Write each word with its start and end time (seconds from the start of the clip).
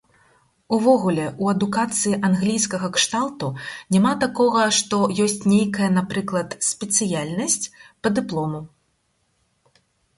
Увогуле 0.77 1.23
ў 1.43 1.45
адукацыі 1.57 2.19
англійскага 2.29 2.87
кшталту 2.95 3.51
няма 3.97 4.13
такога, 4.25 4.65
што 4.81 5.01
ёсць 5.29 5.39
нейкая, 5.55 5.89
напрыклад, 6.01 6.49
спецыяльнасць 6.73 7.65
па 8.01 8.07
дыплому. 8.21 8.69